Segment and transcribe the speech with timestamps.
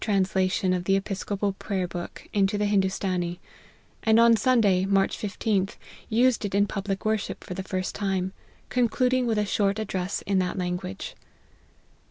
[0.03, 3.37] 93 translation of the Episcopal Prayer book into the Hindoostanee;
[4.01, 5.75] and on Sunday, March 15th,
[6.09, 8.33] used it in public worship for the first time,
[8.69, 11.13] concluding with a short address in that language.